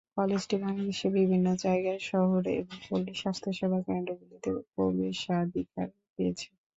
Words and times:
কলেজটি 0.17 0.55
বাংলাদেশের 0.63 1.11
বিভিন্ন 1.17 1.47
জায়গায় 1.63 2.01
শহুরে 2.09 2.51
এবং 2.59 2.75
পল্লী 2.85 3.13
স্বাস্থ্যসেবা 3.15 3.79
কেন্দ্রগুলিতে 3.87 4.49
প্রবেশাধিকার 4.69 5.85
পেয়েছে। 6.13 6.47